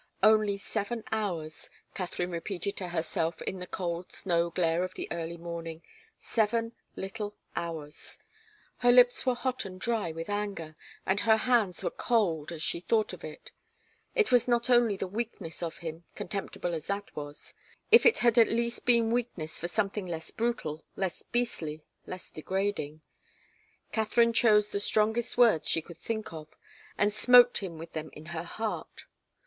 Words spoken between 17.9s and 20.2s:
if it had at least been weakness for something